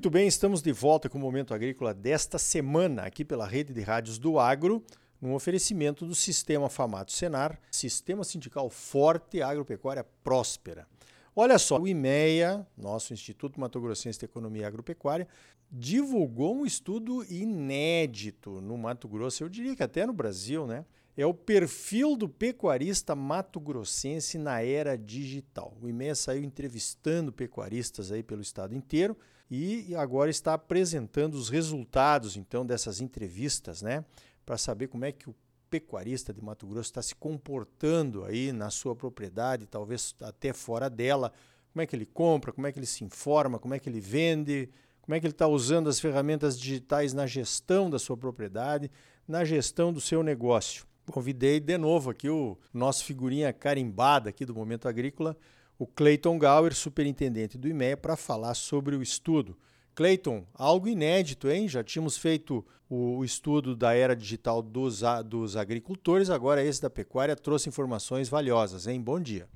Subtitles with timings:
[0.00, 3.82] Muito bem, estamos de volta com o Momento Agrícola desta semana, aqui pela rede de
[3.82, 4.82] rádios do Agro,
[5.20, 10.88] num oferecimento do Sistema Famato Senar, Sistema Sindical Forte Agropecuária Próspera.
[11.36, 15.28] Olha só, o IMEA, nosso Instituto Mato Grossense de Economia Agropecuária,
[15.70, 20.86] divulgou um estudo inédito no Mato Grosso, eu diria que até no Brasil, né?
[21.14, 25.76] É o perfil do pecuarista mato-grossense na era digital.
[25.82, 29.14] O IMEA saiu entrevistando pecuaristas aí pelo estado inteiro
[29.50, 34.04] e agora está apresentando os resultados então dessas entrevistas, né,
[34.46, 35.34] para saber como é que o
[35.68, 41.32] pecuarista de Mato Grosso está se comportando aí na sua propriedade, talvez até fora dela,
[41.72, 44.00] como é que ele compra, como é que ele se informa, como é que ele
[44.00, 44.68] vende,
[45.00, 48.90] como é que ele está usando as ferramentas digitais na gestão da sua propriedade,
[49.26, 50.84] na gestão do seu negócio.
[51.10, 55.36] Convidei de novo aqui o nosso figurinha carimbada aqui do Momento Agrícola,
[55.80, 59.56] o Clayton Gauer, superintendente do IMEA, para falar sobre o estudo.
[59.94, 61.66] Clayton, algo inédito, hein?
[61.66, 67.34] Já tínhamos feito o estudo da era digital dos, dos agricultores, agora esse da pecuária
[67.34, 69.00] trouxe informações valiosas, hein?
[69.00, 69.48] Bom dia.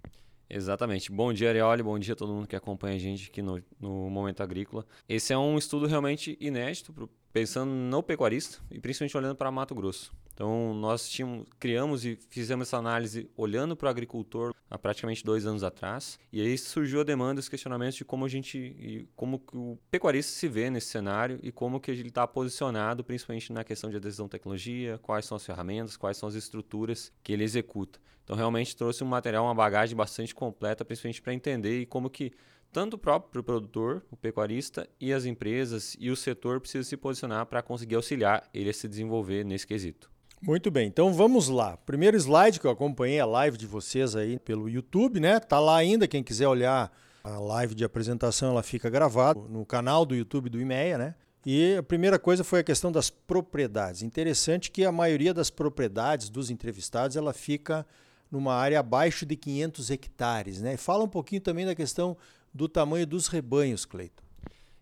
[0.48, 1.12] Exatamente.
[1.12, 1.82] Bom dia, Arioli.
[1.82, 4.86] Bom dia a todo mundo que acompanha a gente aqui no, no Momento Agrícola.
[5.06, 6.94] Esse é um estudo realmente inédito,
[7.34, 10.10] pensando no pecuarista e principalmente olhando para Mato Grosso.
[10.34, 15.46] Então, nós tínhamos, criamos e fizemos essa análise olhando para o agricultor há praticamente dois
[15.46, 16.18] anos atrás.
[16.32, 20.48] E aí surgiu a demanda, os questionamentos de como a gente, como o pecuarista se
[20.48, 24.28] vê nesse cenário e como que ele está posicionado, principalmente na questão de adesão à
[24.28, 28.00] tecnologia, quais são as ferramentas, quais são as estruturas que ele executa.
[28.24, 32.32] Então, realmente trouxe um material, uma bagagem bastante completa, principalmente para entender e como que
[32.72, 37.46] tanto o próprio produtor, o pecuarista, e as empresas e o setor precisam se posicionar
[37.46, 40.10] para conseguir auxiliar ele a se desenvolver nesse quesito.
[40.46, 41.74] Muito bem, então vamos lá.
[41.78, 45.40] Primeiro slide que eu acompanhei a live de vocês aí pelo YouTube, né?
[45.40, 46.92] Tá lá ainda, quem quiser olhar
[47.24, 51.14] a live de apresentação, ela fica gravada no canal do YouTube do IMEA, né?
[51.46, 54.02] E a primeira coisa foi a questão das propriedades.
[54.02, 57.86] Interessante que a maioria das propriedades dos entrevistados, ela fica
[58.30, 60.76] numa área abaixo de 500 hectares, né?
[60.76, 62.18] Fala um pouquinho também da questão
[62.52, 64.23] do tamanho dos rebanhos, Cleito.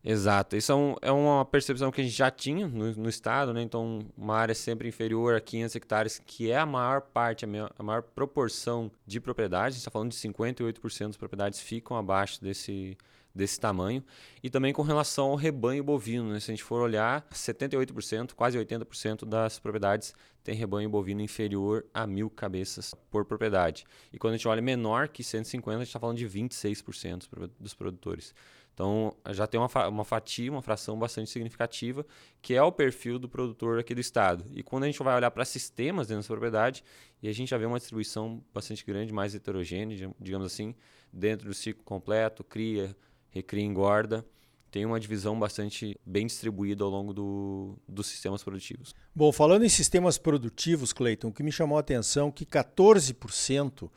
[0.04, 0.56] Exato.
[0.56, 3.62] Isso é, um, é, uma percepção que a gente já tinha no, no, estado, né?
[3.62, 7.72] Então, uma área sempre inferior a 500 hectares, que é a maior parte, a maior,
[7.78, 9.66] a maior proporção de propriedades.
[9.66, 12.98] A gente está falando de 58% das propriedades ficam abaixo desse,
[13.32, 14.02] desse tamanho.
[14.42, 16.40] E também com relação ao rebanho bovino, né?
[16.40, 22.04] se a gente for olhar, 78%, quase 80% das propriedades tem rebanho bovino inferior a
[22.06, 23.84] mil cabeças por propriedade.
[24.12, 27.28] E quando a gente olha menor que 150, a gente está falando de 26%
[27.60, 28.34] dos produtores.
[28.82, 32.04] Então, já tem uma, uma fatia, uma fração bastante significativa,
[32.42, 34.44] que é o perfil do produtor aqui do estado.
[34.52, 36.82] E quando a gente vai olhar para sistemas dentro da propriedade,
[37.22, 40.74] e a gente já vê uma distribuição bastante grande, mais heterogênea, digamos assim,
[41.12, 42.96] dentro do ciclo completo, cria,
[43.30, 44.26] recria, engorda,
[44.68, 48.96] tem uma divisão bastante bem distribuída ao longo do, dos sistemas produtivos.
[49.14, 53.88] Bom, falando em sistemas produtivos, Cleiton, o que me chamou a atenção é que 14%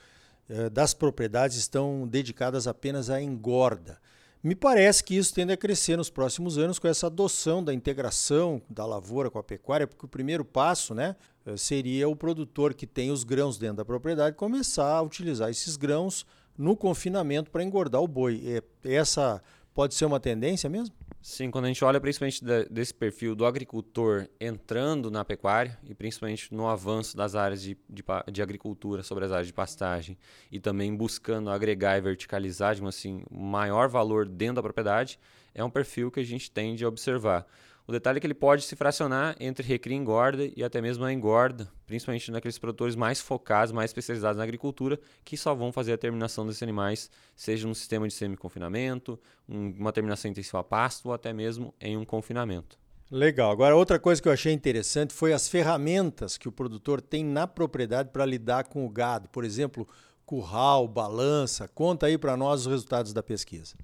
[0.48, 4.00] eh, das propriedades estão dedicadas apenas à engorda.
[4.46, 8.62] Me parece que isso tende a crescer nos próximos anos com essa adoção da integração
[8.70, 11.16] da lavoura com a pecuária, porque o primeiro passo né,
[11.48, 15.76] eh, seria o produtor que tem os grãos dentro da propriedade começar a utilizar esses
[15.76, 18.62] grãos no confinamento para engordar o boi.
[18.84, 19.42] Essa
[19.74, 20.94] pode ser uma tendência mesmo?
[21.28, 26.54] Sim, quando a gente olha principalmente desse perfil do agricultor entrando na pecuária e principalmente
[26.54, 30.20] no avanço das áreas de, de, de agricultura sobre as áreas de pastagem
[30.52, 35.20] e também buscando agregar e verticalizar, digamos assim, maior valor dentro da propriedade,
[35.56, 37.48] é um perfil que a gente tende a observar.
[37.88, 41.06] O detalhe é que ele pode se fracionar entre recria e engorda e até mesmo
[41.06, 45.94] a engorda, principalmente naqueles produtores mais focados, mais especializados na agricultura, que só vão fazer
[45.94, 51.14] a terminação desses animais, seja no sistema de semi-confinamento, uma terminação intensiva a pasto ou
[51.14, 52.76] até mesmo em um confinamento.
[53.12, 53.52] Legal.
[53.52, 57.46] Agora, outra coisa que eu achei interessante foi as ferramentas que o produtor tem na
[57.46, 59.30] propriedade para lidar com o gado.
[59.30, 59.88] Por exemplo,
[60.26, 61.68] curral, balança.
[61.68, 63.76] Conta aí para nós os resultados da pesquisa.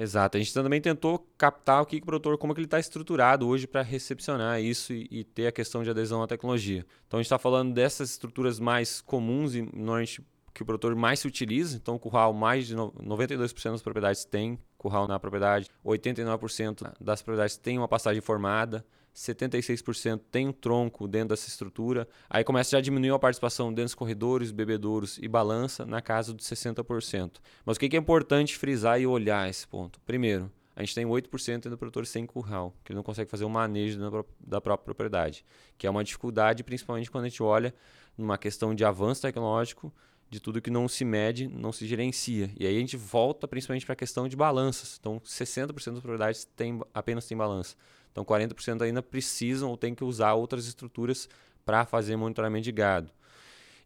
[0.00, 0.38] Exato.
[0.38, 3.46] A gente também tentou captar o que, que o produtor, como que ele está estruturado
[3.46, 6.86] hoje para recepcionar isso e, e, ter a questão de adesão à tecnologia.
[7.06, 10.22] Então a gente está falando dessas estruturas mais comuns e normalmente
[10.54, 11.76] que o produtor mais se utiliza.
[11.76, 17.58] Então, o curral, mais de 92% das propriedades tem curral na propriedade, 89% das propriedades
[17.58, 18.84] têm uma passagem formada.
[19.14, 22.08] 76% tem um tronco dentro dessa estrutura.
[22.28, 26.32] Aí começa já a diminuir a participação dentro dos corredores, bebedouros e balança na casa
[26.32, 27.38] de 60%.
[27.64, 30.00] Mas o que é importante frisar e olhar esse ponto?
[30.00, 33.50] Primeiro, a gente tem 8% do produtor sem curral, que ele não consegue fazer o
[33.50, 33.98] manejo
[34.40, 35.44] da própria propriedade,
[35.76, 37.74] que é uma dificuldade principalmente quando a gente olha
[38.16, 39.92] numa questão de avanço tecnológico
[40.30, 42.50] de tudo que não se mede, não se gerencia.
[42.58, 44.96] E aí a gente volta principalmente para a questão de balanças.
[44.98, 47.74] Então, 60% das propriedades tem, apenas tem balança.
[48.12, 51.28] Então, 40% ainda precisam ou têm que usar outras estruturas
[51.64, 53.10] para fazer monitoramento de gado.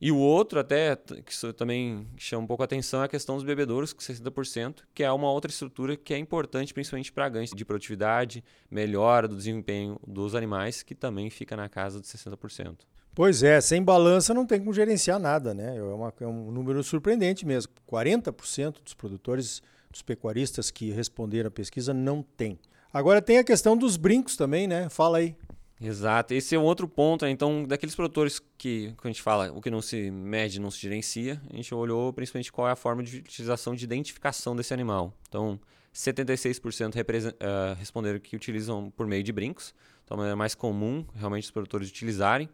[0.01, 3.45] E o outro, até, que também chama um pouco a atenção, é a questão dos
[3.45, 7.65] bebedouros, com 60%, que é uma outra estrutura que é importante, principalmente para ganhos de
[7.65, 12.81] produtividade, melhora do desempenho dos animais, que também fica na casa de 60%.
[13.15, 15.77] Pois é, sem balança não tem como gerenciar nada, né?
[15.77, 17.73] É, uma, é um número surpreendente mesmo.
[17.89, 22.59] 40% dos produtores, dos pecuaristas que responderam à pesquisa não tem.
[22.93, 24.89] Agora tem a questão dos brincos também, né?
[24.89, 25.37] Fala aí.
[25.81, 27.31] Exato, esse é um outro ponto, né?
[27.31, 30.79] então daqueles produtores que, que a gente fala, o que não se mede, não se
[30.79, 35.13] gerencia, a gente olhou principalmente qual é a forma de utilização de identificação desse animal.
[35.29, 35.61] Então,
[35.93, 39.75] 76% uh, responderam que utilizam por meio de brincos,
[40.05, 42.49] então é mais comum realmente os produtores utilizarem.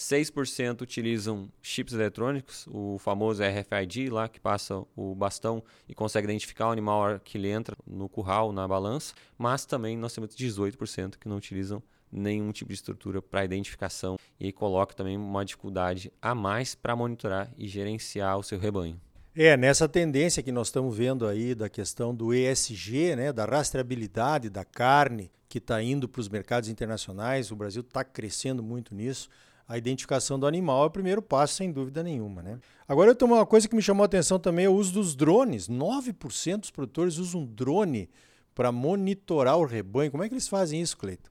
[0.00, 6.68] 6% utilizam chips eletrônicos, o famoso RFID lá que passa o bastão e consegue identificar
[6.68, 11.28] o animal que ele entra no curral, na balança, mas também nós temos 18% que
[11.28, 16.74] não utilizam nenhum tipo de estrutura para identificação e coloca também uma dificuldade a mais
[16.74, 18.98] para monitorar e gerenciar o seu rebanho.
[19.36, 24.48] É, nessa tendência que nós estamos vendo aí da questão do ESG, né, da rastreabilidade
[24.48, 29.28] da carne que está indo para os mercados internacionais, o Brasil está crescendo muito nisso.
[29.70, 32.42] A identificação do animal é o primeiro passo, sem dúvida nenhuma.
[32.42, 32.58] Né?
[32.88, 35.14] Agora, eu tenho uma coisa que me chamou a atenção também é o uso dos
[35.14, 35.68] drones.
[35.68, 38.10] 9% dos produtores usam drone
[38.52, 40.10] para monitorar o rebanho.
[40.10, 41.30] Como é que eles fazem isso, Cleiton?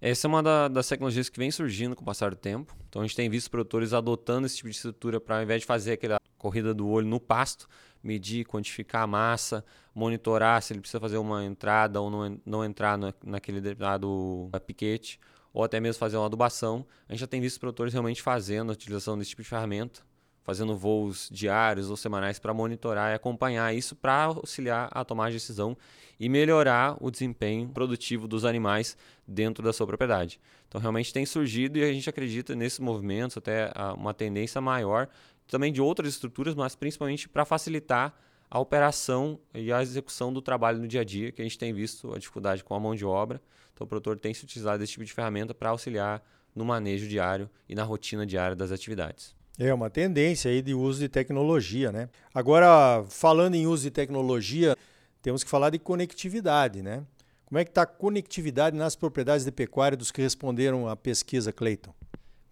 [0.00, 2.76] Essa é uma da, das tecnologias que vem surgindo com o passar do tempo.
[2.88, 5.66] Então a gente tem visto produtores adotando esse tipo de estrutura para, ao invés de
[5.66, 7.68] fazer aquela corrida do olho no pasto,
[8.02, 9.64] medir, quantificar a massa,
[9.94, 15.20] monitorar se ele precisa fazer uma entrada ou não, não entrar no, naquele determinado piquete,
[15.52, 16.86] ou até mesmo fazer uma adubação.
[17.08, 20.08] A gente já tem visto produtores realmente fazendo a utilização desse tipo de ferramenta
[20.42, 25.36] fazendo voos diários ou semanais para monitorar e acompanhar isso para auxiliar a tomar de
[25.36, 25.76] decisão
[26.18, 30.40] e melhorar o desempenho produtivo dos animais dentro da sua propriedade.
[30.66, 35.08] Então, realmente tem surgido e a gente acredita nesses movimentos, até uma tendência maior
[35.46, 38.14] também de outras estruturas, mas principalmente para facilitar
[38.50, 41.72] a operação e a execução do trabalho no dia a dia, que a gente tem
[41.72, 43.40] visto a dificuldade com a mão de obra.
[43.72, 46.22] Então, o produtor tem se utilizado desse tipo de ferramenta para auxiliar
[46.54, 49.36] no manejo diário e na rotina diária das atividades.
[49.58, 52.08] É uma tendência aí de uso de tecnologia, né?
[52.34, 54.76] Agora, falando em uso de tecnologia,
[55.22, 57.04] temos que falar de conectividade, né?
[57.44, 61.52] Como é que está a conectividade nas propriedades de pecuária dos que responderam à pesquisa,
[61.52, 61.94] Cleiton?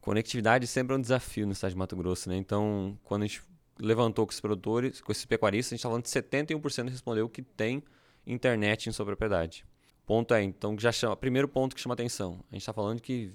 [0.00, 2.36] Conectividade sempre é um desafio no estado de Mato Grosso, né?
[2.36, 3.42] Então, quando a gente
[3.80, 6.10] levantou com esses produtores, com esses pecuaristas, a gente está falando de
[6.58, 7.82] 71% respondeu que tem
[8.26, 9.64] internet em sua propriedade.
[10.06, 12.44] Ponto é, então, já chama, primeiro ponto que chama atenção.
[12.50, 13.32] A gente está falando que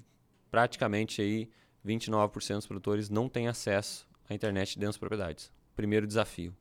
[0.50, 1.48] praticamente aí
[1.86, 5.52] 29% dos produtores não têm acesso à internet dentro das propriedades.
[5.76, 6.54] Primeiro desafio.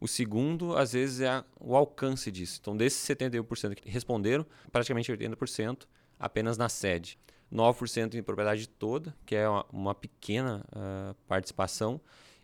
[0.00, 2.58] O segundo, às vezes, é o alcance disso.
[2.60, 5.86] Então, desses 71% que responderam, praticamente 80%
[6.18, 7.18] apenas na sede.
[7.52, 12.00] 9% em propriedade toda, que é uma, uma pequena uh, participação,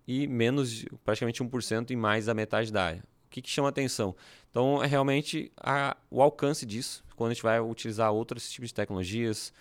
[0.07, 3.05] e menos, praticamente 1% em mais da metade da área.
[3.27, 4.15] O que, que chama atenção?
[4.51, 8.75] Então, é realmente a, o alcance disso, quando a gente vai utilizar outros tipos de
[8.75, 9.53] tecnologias,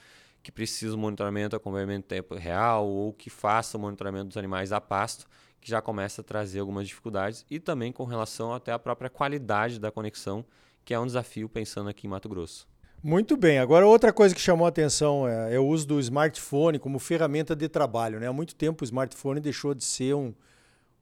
[0.45, 4.79] que precisa monitoramento, acompanhamento em tempo real ou que faça o monitoramento dos animais a
[4.79, 5.25] pasto,
[5.59, 9.79] que já começa a trazer algumas dificuldades e também com relação até à própria qualidade
[9.79, 10.45] da conexão,
[10.85, 12.67] que é um desafio pensando aqui em Mato Grosso.
[13.03, 13.59] Muito bem.
[13.59, 17.55] Agora, outra coisa que chamou a atenção é, é, o uso do smartphone como ferramenta
[17.55, 18.19] de trabalho.
[18.19, 18.27] Né?
[18.27, 20.33] Há muito tempo o smartphone deixou de ser um,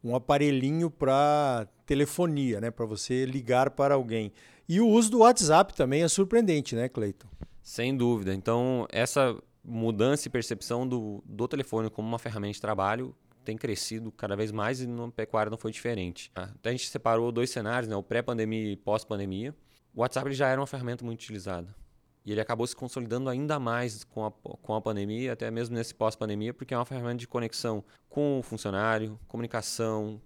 [0.04, 2.70] um aparelhinho para telefonia, né?
[2.70, 4.34] para você ligar para alguém.
[4.68, 7.28] E o uso do WhatsApp também é surpreendente, né, Cleiton?
[7.62, 8.34] Sem dúvida.
[8.34, 14.12] Então, essa mudança e percepção do, do telefone como uma ferramenta de trabalho tem crescido
[14.12, 16.32] cada vez mais e no pecuário não foi diferente.
[16.34, 17.96] Até a gente separou dois cenários, né?
[17.96, 19.54] o pré-pandemia e pós-pandemia.
[19.94, 21.76] O WhatsApp já era uma ferramenta muito utilizada.
[22.26, 25.94] E ele acabou se consolidando ainda mais com a, com a pandemia, até mesmo nesse
[25.94, 30.22] pós-pandemia, porque é uma ferramenta de conexão com o funcionário, comunicação,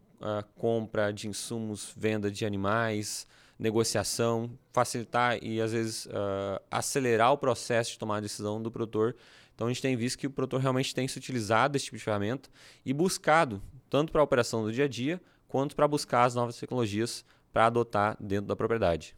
[0.56, 3.28] compra de insumos, venda de animais,
[3.58, 9.16] negociação, facilitar e às vezes uh, acelerar o processo de tomar a decisão do produtor.
[9.56, 12.04] Então a gente tem visto que o produtor realmente tem se utilizado desse tipo de
[12.04, 12.50] ferramenta
[12.86, 16.58] e buscado, tanto para a operação do dia a dia, quanto para buscar as novas
[16.58, 19.16] tecnologias para adotar dentro da propriedade.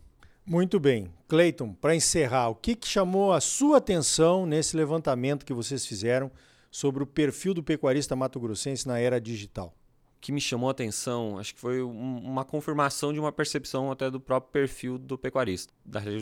[0.50, 1.14] Muito bem.
[1.28, 6.32] Cleiton, para encerrar, o que, que chamou a sua atenção nesse levantamento que vocês fizeram
[6.72, 9.76] sobre o perfil do pecuarista mato-grossense na era digital?
[10.22, 14.12] que me chamou a atenção, acho que foi um, uma confirmação de uma percepção até
[14.12, 15.74] do próprio perfil do pecuarista.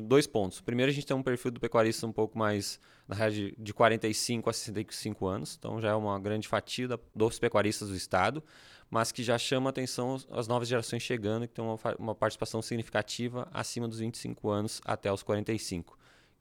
[0.04, 0.62] Dois pontos.
[0.62, 4.50] Primeiro, a gente tem um perfil do pecuarista um pouco mais, na realidade, de 45
[4.50, 8.44] a 65 anos, então já é uma grande fatia dos pecuaristas do estado,
[8.90, 13.48] mas que já chama atenção as novas gerações chegando, que tem uma, uma participação significativa
[13.54, 15.98] acima dos 25 anos até os 45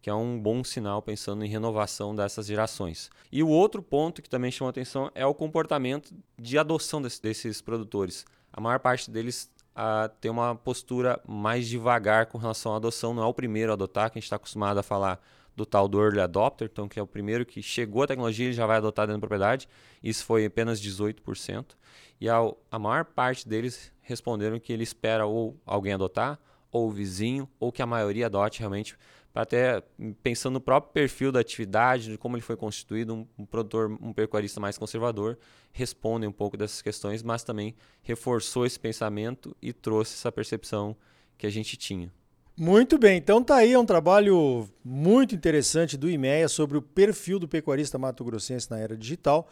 [0.07, 3.11] que é um bom sinal pensando em renovação dessas gerações.
[3.33, 7.61] E o outro ponto que também chama atenção é o comportamento de adoção desse, desses
[7.61, 8.25] produtores.
[8.53, 13.25] A maior parte deles uh, tem uma postura mais devagar com relação à adoção, não
[13.25, 15.21] é o primeiro a adotar, que a gente está acostumado a falar
[15.57, 18.53] do tal do early adopter, então que é o primeiro que chegou a tecnologia e
[18.53, 19.67] já vai adotar dentro da propriedade.
[20.03, 21.75] Isso foi apenas 18%.
[22.21, 22.39] E a,
[22.71, 26.39] a maior parte deles responderam que ele espera ou alguém adotar,
[26.71, 28.97] ou o vizinho, ou que a maioria adote realmente
[29.35, 29.83] até
[30.23, 34.13] pensando no próprio perfil da atividade, de como ele foi constituído, um, um, produtor, um
[34.13, 35.39] pecuarista mais conservador,
[35.73, 40.97] responde um pouco dessas questões, mas também reforçou esse pensamento e trouxe essa percepção
[41.37, 42.11] que a gente tinha.
[42.59, 47.39] Muito bem, então tá aí é um trabalho muito interessante do IMEA sobre o perfil
[47.39, 49.47] do pecuarista mato-grossense na era digital.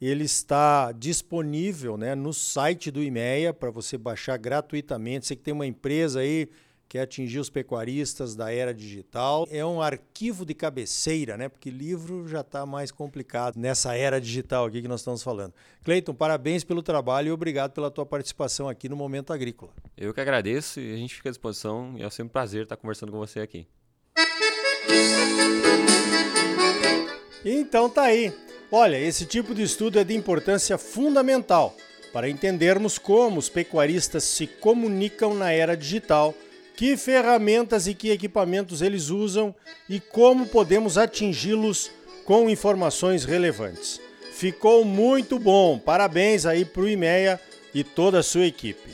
[0.00, 5.26] Ele está disponível né, no site do IMEA para você baixar gratuitamente.
[5.26, 6.48] Você que tem uma empresa aí
[6.88, 9.46] quer atingir os pecuaristas da era digital.
[9.50, 11.48] É um arquivo de cabeceira, né?
[11.48, 15.52] Porque livro já está mais complicado nessa era digital aqui que nós estamos falando.
[15.84, 19.72] Cleiton, parabéns pelo trabalho e obrigado pela tua participação aqui no Momento Agrícola.
[19.96, 22.76] Eu que agradeço e a gente fica à disposição e é sempre um prazer estar
[22.76, 23.66] conversando com você aqui.
[27.44, 28.32] Então tá aí.
[28.72, 31.74] Olha, esse tipo de estudo é de importância fundamental
[32.12, 36.34] para entendermos como os pecuaristas se comunicam na era digital
[36.76, 39.54] que ferramentas e que equipamentos eles usam
[39.88, 41.90] e como podemos atingi-los
[42.24, 44.00] com informações relevantes.
[44.32, 47.40] Ficou muito bom, parabéns aí para o IMEA
[47.72, 48.90] e toda a sua equipe.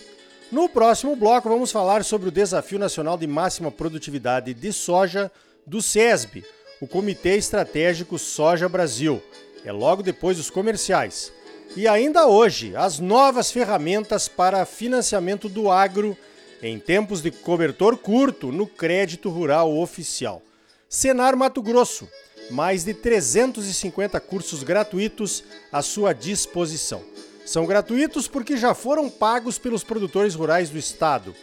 [0.52, 5.32] No próximo bloco vamos falar sobre o Desafio Nacional de Máxima Produtividade de Soja
[5.66, 6.44] do SESB,
[6.80, 9.20] o Comitê Estratégico Soja Brasil.
[9.64, 11.32] É logo depois dos comerciais.
[11.74, 16.16] E ainda hoje, as novas ferramentas para financiamento do agro
[16.62, 20.40] em tempos de cobertor curto no crédito rural oficial.
[20.88, 22.08] Senar Mato Grosso,
[22.50, 25.42] mais de 350 cursos gratuitos
[25.72, 27.02] à sua disposição.
[27.44, 31.34] São gratuitos porque já foram pagos pelos produtores rurais do estado.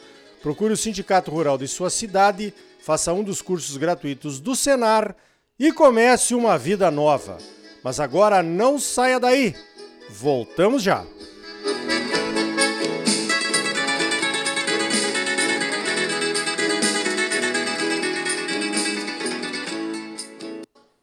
[0.41, 5.13] Procure o sindicato rural de sua cidade, faça um dos cursos gratuitos do Senar
[5.59, 7.37] e comece uma vida nova.
[7.83, 9.53] Mas agora não saia daí.
[10.09, 11.05] Voltamos já.